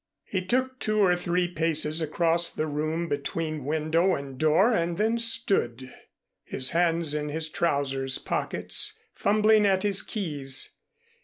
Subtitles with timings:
[0.25, 5.19] He took two or three paces across the room, between window and door and then
[5.19, 5.93] stood,
[6.43, 10.73] his hands in his trousers pockets, fumbling at his keys.